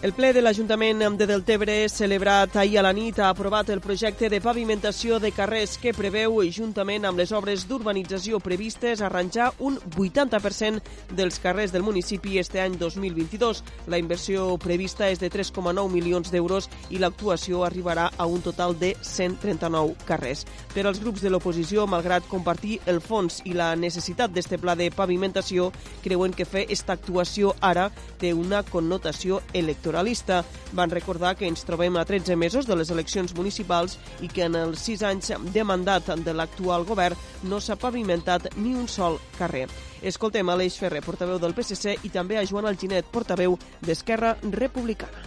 El 0.00 0.14
ple 0.16 0.30
de 0.32 0.40
l'Ajuntament 0.40 1.02
de 1.20 1.26
Deltebre, 1.28 1.74
celebrat 1.92 2.54
ahir 2.56 2.78
a 2.80 2.82
la 2.86 2.92
nit, 2.96 3.18
ha 3.20 3.26
aprovat 3.28 3.68
el 3.68 3.82
projecte 3.84 4.30
de 4.32 4.38
pavimentació 4.40 5.18
de 5.20 5.28
carrers 5.28 5.74
que 5.76 5.92
preveu, 5.92 6.38
juntament 6.48 7.04
amb 7.04 7.20
les 7.20 7.34
obres 7.36 7.66
d'urbanització 7.68 8.40
previstes, 8.40 9.02
arranjar 9.04 9.50
un 9.60 9.76
80% 9.76 10.80
dels 11.12 11.36
carrers 11.38 11.74
del 11.74 11.84
municipi 11.84 12.38
este 12.40 12.62
any 12.62 12.78
2022. 12.80 13.60
La 13.92 13.98
inversió 14.00 14.46
prevista 14.56 15.10
és 15.10 15.20
de 15.20 15.28
3,9 15.28 15.84
milions 15.92 16.32
d'euros 16.32 16.70
i 16.88 16.96
l'actuació 16.96 17.66
arribarà 17.68 18.08
a 18.16 18.24
un 18.24 18.40
total 18.40 18.78
de 18.80 18.94
139 19.02 20.00
carrers. 20.08 20.46
Per 20.72 20.86
als 20.86 21.02
grups 21.04 21.20
de 21.20 21.28
l'oposició, 21.28 21.84
malgrat 21.84 22.24
compartir 22.24 22.78
el 22.86 23.02
fons 23.04 23.42
i 23.44 23.52
la 23.52 23.74
necessitat 23.76 24.32
d'este 24.32 24.56
pla 24.56 24.78
de 24.80 24.88
pavimentació, 24.96 25.68
creuen 26.00 26.32
que 26.32 26.48
fer 26.48 26.64
esta 26.72 26.96
actuació 26.96 27.52
ara 27.60 27.90
té 28.16 28.32
una 28.32 28.64
connotació 28.64 29.44
electoral 29.52 29.89
electoralista. 29.90 30.44
Van 30.72 30.90
recordar 30.90 31.34
que 31.36 31.48
ens 31.48 31.64
trobem 31.66 31.96
a 31.96 32.04
13 32.04 32.36
mesos 32.36 32.66
de 32.66 32.76
les 32.76 32.90
eleccions 32.90 33.34
municipals 33.34 33.98
i 34.22 34.28
que 34.28 34.46
en 34.46 34.54
els 34.54 34.80
6 34.86 35.02
anys 35.02 35.32
de 35.52 35.64
mandat 35.64 36.06
de 36.24 36.34
l'actual 36.34 36.86
govern 36.86 37.16
no 37.42 37.60
s'ha 37.60 37.76
pavimentat 37.76 38.54
ni 38.56 38.74
un 38.74 38.86
sol 38.88 39.18
carrer. 39.38 39.66
Escoltem 40.02 40.48
Aleix 40.48 40.78
Ferrer, 40.78 41.02
portaveu 41.02 41.38
del 41.38 41.54
PSC, 41.54 41.98
i 42.04 42.08
també 42.08 42.38
a 42.38 42.46
Joan 42.46 42.66
Alginet, 42.66 43.10
portaveu 43.12 43.58
d'Esquerra 43.82 44.36
Republicana. 44.42 45.26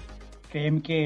Creiem 0.49 0.80
que 0.86 1.00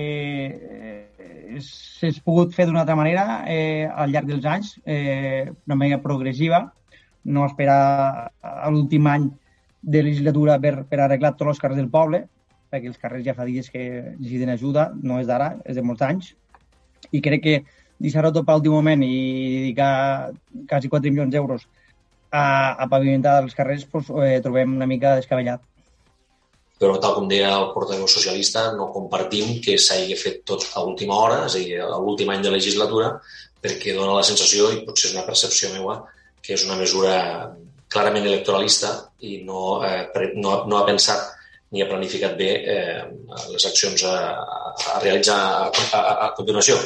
eh, 0.54 1.60
s'ha 1.64 2.12
pogut 2.24 2.54
fer 2.54 2.68
d'una 2.68 2.84
altra 2.84 2.96
manera 3.00 3.44
eh, 3.48 3.88
al 3.88 4.12
llarg 4.12 4.28
dels 4.28 4.46
anys, 4.46 4.78
eh, 4.86 5.50
d'una 5.66 5.80
manera 5.80 6.02
progressiva, 6.04 6.68
no 7.24 7.46
esperar 7.48 8.32
a 8.42 8.70
l'últim 8.72 9.08
any 9.08 9.30
de 9.82 10.04
legislatura 10.04 10.60
per, 10.60 10.84
per 10.88 11.00
arreglar 11.00 11.36
tots 11.36 11.56
els 11.56 11.62
carrers 11.64 11.80
del 11.80 11.92
poble, 11.92 12.28
perquè 12.72 12.92
els 12.92 13.00
carrers 13.02 13.26
ja 13.26 13.36
fa 13.38 13.48
dies 13.48 13.70
que 13.74 13.84
necessiten 14.18 14.52
ajuda, 14.54 14.92
no 15.04 15.22
és 15.22 15.28
d'ara, 15.30 15.56
és 15.66 15.78
de 15.78 15.84
molts 15.86 16.04
anys, 16.06 16.34
i 17.12 17.22
crec 17.24 17.44
que 17.44 17.56
deixar-ho 17.98 18.32
tot 18.34 18.46
per 18.46 18.58
l'últim 18.58 18.76
moment 18.76 19.04
i 19.06 19.16
dedicar 19.62 20.32
quasi 20.70 20.92
4 20.92 21.12
milions 21.12 21.34
d'euros 21.34 21.66
a, 22.30 22.76
a 22.76 22.88
pavimentar 22.92 23.40
els 23.44 23.56
carrers 23.58 23.88
pues, 23.90 24.12
eh, 24.12 24.38
trobem 24.44 24.76
una 24.76 24.90
mica 24.90 25.16
descabellat. 25.18 25.64
Però, 26.78 27.00
tal 27.02 27.16
com 27.18 27.30
deia 27.30 27.50
el 27.58 27.72
portaveu 27.74 28.06
socialista, 28.12 28.68
no 28.78 28.92
compartim 28.94 29.56
que 29.66 29.80
s'hagi 29.82 30.18
fet 30.20 30.44
tot 30.46 30.68
a 30.76 30.84
última 30.86 31.16
hora, 31.18 31.40
és 31.48 31.56
a 31.56 31.62
dir, 31.64 31.80
a 31.82 31.98
l'últim 31.98 32.30
any 32.30 32.44
de 32.46 32.52
legislatura, 32.54 33.16
perquè 33.64 33.96
dona 33.98 34.20
la 34.20 34.28
sensació, 34.28 34.70
i 34.70 34.84
potser 34.86 35.10
és 35.10 35.16
una 35.16 35.26
percepció 35.26 35.72
meva, 35.74 36.04
que 36.44 36.54
és 36.54 36.68
una 36.68 36.78
mesura 36.78 37.16
clarament 37.90 38.28
electoralista 38.28 38.92
i 39.26 39.42
no, 39.48 39.80
eh, 39.88 40.06
no, 40.36 40.62
no 40.70 40.78
ha 40.78 40.86
pensat 40.86 41.37
ni 41.72 41.84
ha 41.84 41.90
planificat 41.90 42.38
bé 42.40 42.50
eh, 42.76 43.02
les 43.52 43.66
accions 43.70 44.06
a, 44.08 44.16
a 44.94 45.00
realitzar 45.04 45.38
a, 45.38 45.68
a, 46.00 46.02
a 46.28 46.32
continuació. 46.38 46.78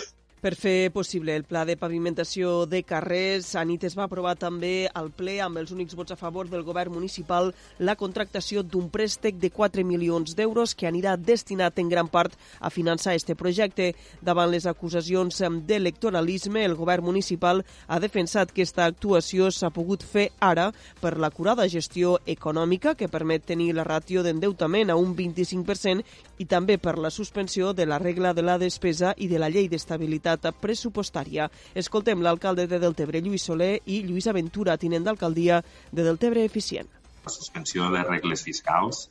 Per 0.42 0.56
fer 0.58 0.90
possible 0.90 1.36
el 1.38 1.44
pla 1.46 1.62
de 1.70 1.76
pavimentació 1.78 2.66
de 2.66 2.80
carrers, 2.82 3.52
a 3.54 3.62
nit 3.62 3.84
es 3.86 3.94
va 3.94 4.08
aprovar 4.08 4.32
també 4.42 4.88
al 4.90 5.12
ple 5.14 5.36
amb 5.46 5.60
els 5.62 5.70
únics 5.70 5.94
vots 5.94 6.16
a 6.16 6.18
favor 6.18 6.48
del 6.50 6.64
govern 6.66 6.96
municipal 6.96 7.52
la 7.78 7.94
contractació 7.94 8.64
d'un 8.66 8.88
préstec 8.90 9.38
de 9.38 9.52
4 9.54 9.86
milions 9.86 10.34
d'euros 10.34 10.74
que 10.74 10.88
anirà 10.90 11.14
destinat 11.14 11.78
en 11.78 11.92
gran 11.94 12.10
part 12.10 12.34
a 12.60 12.72
finançar 12.74 13.14
este 13.14 13.36
projecte. 13.38 13.92
Davant 14.26 14.50
les 14.50 14.66
acusacions 14.66 15.44
d'electoralisme, 15.70 16.66
el 16.66 16.74
govern 16.74 17.06
municipal 17.06 17.62
ha 17.86 18.02
defensat 18.02 18.50
que 18.50 18.66
aquesta 18.66 18.90
actuació 18.90 19.52
s'ha 19.54 19.70
pogut 19.70 20.02
fer 20.02 20.32
ara 20.40 20.72
per 21.06 21.20
la 21.22 21.30
curada 21.30 21.70
gestió 21.70 22.16
econòmica 22.26 22.96
que 22.98 23.12
permet 23.14 23.46
tenir 23.46 23.76
la 23.78 23.86
ràtio 23.86 24.26
d'endeutament 24.26 24.90
a 24.90 24.98
un 24.98 25.14
25% 25.14 26.02
i 26.42 26.46
també 26.50 26.78
per 26.82 26.98
la 26.98 27.12
suspensió 27.14 27.74
de 27.78 27.86
la 27.86 28.00
regla 28.02 28.34
de 28.34 28.42
la 28.42 28.58
despesa 28.58 29.14
i 29.18 29.28
de 29.30 29.40
la 29.40 29.50
llei 29.54 29.68
d'estabilitat 29.70 30.02
estabilitat 30.02 30.62
pressupostària. 30.62 31.50
Escoltem 31.76 32.22
l'alcalde 32.22 32.68
de 32.68 32.80
Deltebre, 32.80 33.22
Lluís 33.22 33.44
Soler, 33.44 33.82
i 33.86 34.02
Lluís 34.04 34.28
Aventura, 34.28 34.78
tinent 34.78 35.04
d'alcaldia 35.04 35.62
de 35.92 36.04
Deltebre 36.04 36.46
Eficient. 36.46 36.88
La 37.26 37.32
suspensió 37.32 37.86
de 37.86 37.98
les 37.98 38.08
regles 38.08 38.44
fiscals 38.44 39.08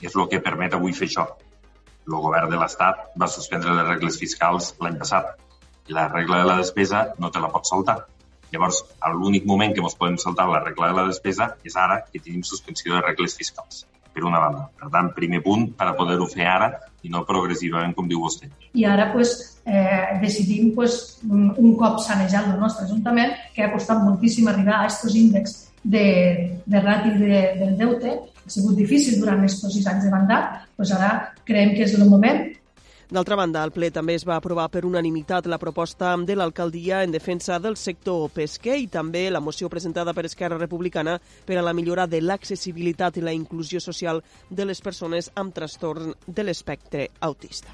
és 0.00 0.16
el 0.16 0.28
que 0.28 0.40
permet 0.40 0.74
avui 0.74 0.92
fer 0.92 1.08
això. 1.08 1.26
El 2.08 2.18
govern 2.18 2.50
de 2.50 2.58
l'Estat 2.58 3.12
va 3.20 3.28
suspendre 3.30 3.76
les 3.76 3.86
regles 3.86 4.18
fiscals 4.18 4.74
l'any 4.80 4.98
passat 4.98 5.36
i 5.88 5.94
la 5.94 6.08
regla 6.08 6.42
de 6.42 6.50
la 6.50 6.58
despesa 6.58 7.12
no 7.18 7.30
te 7.30 7.42
la 7.42 7.52
pots 7.52 7.70
saltar. 7.70 8.00
Llavors, 8.52 8.82
l'únic 9.14 9.46
moment 9.46 9.72
que 9.72 9.80
ens 9.80 9.96
podem 9.96 10.18
saltar 10.18 10.48
la 10.50 10.64
regla 10.64 10.90
de 10.90 10.98
la 10.98 11.06
despesa 11.08 11.54
és 11.64 11.78
ara 11.78 12.02
que 12.10 12.20
tenim 12.20 12.42
suspensió 12.42 12.94
de 12.96 13.06
regles 13.06 13.38
fiscals 13.38 13.86
per 14.12 14.24
una 14.28 14.40
banda. 14.42 14.68
Per 14.78 14.90
tant, 14.92 15.10
primer 15.16 15.42
punt 15.44 15.70
per 15.78 15.88
a 15.90 15.96
poder-ho 15.98 16.28
fer 16.30 16.46
ara 16.48 16.70
i 17.02 17.10
no 17.10 17.24
progressivament, 17.28 17.94
com 17.96 18.08
diu 18.08 18.22
vostè. 18.22 18.50
I 18.78 18.86
ara 18.86 19.10
pues, 19.12 19.34
eh, 19.64 20.18
decidim 20.22 20.72
pues, 20.76 21.18
un 21.26 21.74
cop 21.80 21.98
sanejat 22.04 22.52
el 22.52 22.60
nostre 22.60 22.86
Ajuntament, 22.86 23.34
que 23.54 23.64
ha 23.64 23.72
costat 23.72 24.02
moltíssim 24.04 24.48
arribar 24.48 24.78
a 24.78 24.86
aquests 24.86 25.18
índexs 25.24 25.58
de, 25.82 26.06
de 26.66 26.82
ràtio 26.82 27.16
de, 27.18 27.42
del 27.58 27.76
deute, 27.80 28.18
ha 28.42 28.50
sigut 28.50 28.76
difícil 28.78 29.18
durant 29.20 29.40
aquests 29.42 29.66
sis 29.74 29.86
anys 29.90 30.06
de 30.06 30.12
mandat, 30.14 30.66
pues 30.76 30.92
ara 30.94 31.32
creiem 31.46 31.74
que 31.76 31.86
és 31.86 31.94
el 31.98 32.08
moment 32.10 32.44
D'altra 33.12 33.36
banda, 33.36 33.60
el 33.60 33.74
ple 33.76 33.90
també 33.92 34.14
es 34.16 34.22
va 34.24 34.38
aprovar 34.40 34.70
per 34.72 34.86
unanimitat 34.88 35.44
la 35.52 35.58
proposta 35.60 36.14
de 36.16 36.32
l'alcaldia 36.32 37.02
en 37.04 37.12
defensa 37.12 37.58
del 37.60 37.76
sector 37.76 38.30
pesquer 38.32 38.78
i 38.80 38.88
també 38.88 39.26
la 39.28 39.44
moció 39.44 39.68
presentada 39.68 40.14
per 40.16 40.24
Esquerra 40.24 40.56
Republicana 40.56 41.18
per 41.44 41.58
a 41.60 41.66
la 41.68 41.76
millora 41.76 42.06
de 42.08 42.22
l'accessibilitat 42.24 43.20
i 43.20 43.28
la 43.28 43.36
inclusió 43.36 43.84
social 43.84 44.24
de 44.48 44.64
les 44.64 44.80
persones 44.80 45.28
amb 45.36 45.52
trastorn 45.52 46.14
de 46.26 46.48
l'espectre 46.48 47.10
autista. 47.20 47.68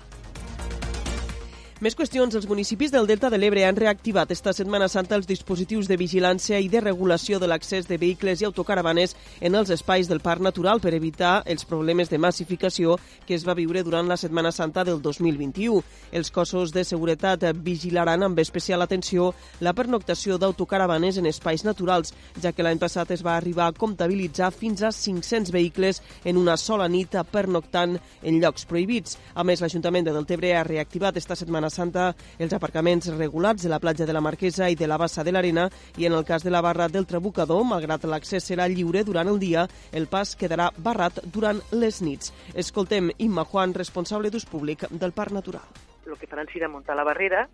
Més 1.78 1.94
qüestions. 1.94 2.34
Els 2.34 2.48
municipis 2.50 2.90
del 2.90 3.06
Delta 3.06 3.28
de 3.30 3.38
l'Ebre 3.38 3.62
han 3.62 3.76
reactivat 3.78 4.32
esta 4.34 4.50
Setmana 4.50 4.88
Santa 4.90 5.14
els 5.14 5.28
dispositius 5.30 5.86
de 5.86 5.94
vigilància 5.94 6.58
i 6.58 6.66
de 6.66 6.80
regulació 6.82 7.38
de 7.38 7.46
l'accés 7.46 7.86
de 7.86 7.94
vehicles 8.02 8.40
i 8.42 8.46
autocaravanes 8.48 9.14
en 9.38 9.54
els 9.54 9.70
espais 9.70 10.10
del 10.10 10.18
Parc 10.18 10.42
Natural 10.42 10.82
per 10.82 10.90
evitar 10.96 11.44
els 11.46 11.62
problemes 11.62 12.10
de 12.10 12.18
massificació 12.18 12.96
que 13.28 13.36
es 13.36 13.44
va 13.46 13.54
viure 13.54 13.84
durant 13.86 14.10
la 14.10 14.16
Setmana 14.18 14.50
Santa 14.50 14.82
del 14.82 14.98
2021. 15.04 15.84
Els 16.10 16.32
cossos 16.34 16.72
de 16.74 16.82
seguretat 16.82 17.46
vigilaran 17.62 18.26
amb 18.26 18.42
especial 18.42 18.82
atenció 18.82 19.28
la 19.60 19.70
pernoctació 19.70 20.34
d'autocaravanes 20.34 21.22
en 21.22 21.30
espais 21.30 21.62
naturals, 21.62 22.10
ja 22.42 22.50
que 22.50 22.66
l'any 22.66 22.82
passat 22.82 23.14
es 23.14 23.22
va 23.22 23.36
arribar 23.36 23.68
a 23.68 23.76
comptabilitzar 23.78 24.50
fins 24.50 24.82
a 24.82 24.90
500 24.90 25.54
vehicles 25.54 26.02
en 26.24 26.42
una 26.42 26.58
sola 26.58 26.90
nit 26.90 27.14
pernoctant 27.30 28.00
en 28.24 28.42
llocs 28.42 28.66
prohibits. 28.66 29.14
A 29.38 29.46
més, 29.46 29.62
l'Ajuntament 29.62 30.10
de 30.10 30.18
Deltebre 30.18 30.56
ha 30.58 30.66
reactivat 30.66 31.22
esta 31.22 31.38
Setmana 31.38 31.67
Setmana 31.68 31.88
Santa 31.88 32.14
els 32.38 32.52
aparcaments 32.54 33.08
regulats 33.14 33.62
de 33.62 33.70
la 33.70 33.78
platja 33.78 34.06
de 34.06 34.12
la 34.12 34.22
Marquesa 34.24 34.68
i 34.70 34.76
de 34.76 34.86
la 34.88 34.98
Bassa 34.98 35.24
de 35.24 35.32
l'Arena 35.32 35.68
i 35.96 36.06
en 36.06 36.12
el 36.12 36.24
cas 36.24 36.44
de 36.44 36.50
la 36.50 36.60
barra 36.60 36.88
del 36.88 37.06
Trabucador, 37.06 37.64
malgrat 37.64 38.04
l'accés 38.04 38.44
serà 38.44 38.68
lliure 38.68 39.04
durant 39.04 39.28
el 39.28 39.38
dia, 39.38 39.66
el 39.92 40.08
pas 40.08 40.34
quedarà 40.36 40.70
barrat 40.76 41.20
durant 41.24 41.60
les 41.72 42.00
nits. 42.02 42.32
Escoltem 42.54 43.10
Imma 43.18 43.44
Juan, 43.44 43.74
responsable 43.74 44.30
d'ús 44.30 44.46
públic 44.46 44.86
del 44.90 45.12
Parc 45.12 45.32
Natural. 45.32 45.66
El 46.06 46.16
que 46.16 46.26
faran 46.26 46.48
serà 46.52 46.68
muntar 46.68 46.96
la 46.96 47.04
barrera, 47.04 47.46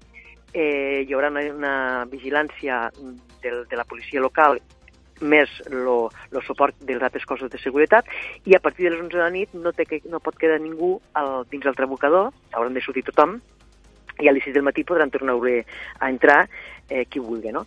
eh, 0.53 1.03
hi 1.03 1.13
haurà 1.15 1.33
una, 1.33 1.43
una 1.53 1.75
vigilància 2.11 2.89
del, 3.43 3.65
de 3.69 3.77
la 3.77 3.85
policia 3.85 4.23
local 4.23 4.61
més 5.21 5.51
el 5.71 6.43
suport 6.43 6.75
dels 6.83 7.03
altres 7.03 7.25
cossos 7.27 7.51
de 7.51 7.59
seguretat 7.63 8.07
i 8.45 8.57
a 8.57 8.61
partir 8.61 8.89
de 8.89 8.95
les 8.95 9.03
11 9.05 9.15
de 9.15 9.23
la 9.23 9.31
nit 9.31 9.53
no, 9.55 9.73
té 9.73 9.87
no 10.11 10.21
pot 10.21 10.37
quedar 10.39 10.59
ningú 10.61 10.99
al, 11.15 11.45
dins 11.51 11.65
del 11.65 11.77
trabucador, 11.79 12.33
hauran 12.53 12.75
de 12.75 12.83
sortir 12.83 13.05
tothom 13.07 13.39
i 14.21 14.29
a 14.29 14.33
les 14.33 14.45
6 14.47 14.55
del 14.55 14.67
matí 14.67 14.85
podran 14.85 15.11
tornar 15.11 15.35
a 15.35 16.11
entrar 16.11 16.49
eh, 16.89 17.07
qui 17.07 17.19
vulgui, 17.19 17.53
no? 17.53 17.67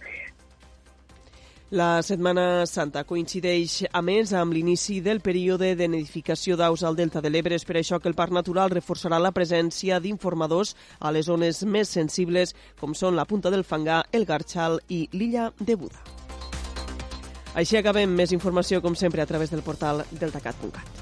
La 1.69 2.01
Setmana 2.01 2.66
Santa 2.66 3.01
coincideix, 3.04 3.81
a 3.92 4.00
més, 4.00 4.31
amb 4.31 4.54
l'inici 4.56 5.01
del 5.04 5.19
període 5.19 5.74
de 5.75 5.89
nidificació 5.92 6.56
d'aus 6.56 6.86
al 6.88 6.95
Delta 6.95 7.19
de 7.19 7.27
l'Ebre. 7.27 7.57
És 7.60 7.68
per 7.68 7.75
això 7.75 8.00
que 8.00 8.07
el 8.07 8.16
Parc 8.16 8.31
Natural 8.31 8.72
reforçarà 8.72 9.19
la 9.19 9.33
presència 9.36 10.00
d'informadors 10.00 10.77
a 11.00 11.12
les 11.12 11.27
zones 11.27 11.66
més 11.68 11.92
sensibles, 11.92 12.56
com 12.80 12.95
són 12.95 13.19
la 13.19 13.27
Punta 13.27 13.51
del 13.51 13.68
Fangar, 13.68 14.06
el 14.13 14.24
Garxal 14.24 14.80
i 14.88 15.10
l'illa 15.12 15.50
de 15.60 15.75
Buda. 15.75 16.00
Així 17.57 17.75
acabem. 17.75 18.16
Més 18.16 18.31
informació, 18.31 18.80
com 18.80 18.95
sempre, 18.95 19.22
a 19.22 19.27
través 19.27 19.51
del 19.51 19.66
portal 19.66 20.06
deltacat.cat. 20.13 20.97